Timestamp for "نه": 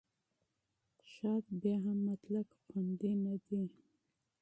3.23-3.35